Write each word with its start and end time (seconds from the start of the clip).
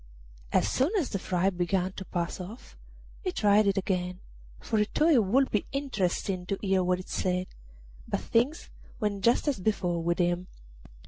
As 0.51 0.67
soon 0.67 0.89
as 0.97 1.09
the 1.11 1.19
fright 1.19 1.55
began 1.55 1.91
to 1.91 2.05
pass 2.05 2.39
off 2.39 2.75
he 3.23 3.31
tried 3.31 3.67
it 3.67 3.77
again, 3.77 4.19
for 4.59 4.79
he 4.79 4.85
thought 4.85 5.13
it 5.13 5.23
would 5.23 5.51
be 5.51 5.67
interesting 5.71 6.47
to 6.47 6.57
hear 6.59 6.83
what 6.83 6.99
it 6.99 7.07
said; 7.07 7.45
but 8.07 8.19
things 8.21 8.71
went 8.99 9.23
just 9.23 9.47
as 9.47 9.59
before 9.59 10.01
with 10.01 10.17
him. 10.17 10.47